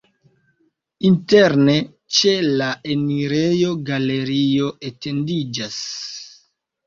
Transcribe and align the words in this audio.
Interne 1.09 1.75
ĉe 2.19 2.31
la 2.61 2.69
enirejo 2.95 3.75
galerio 3.91 4.71
etendiĝas. 4.91 5.79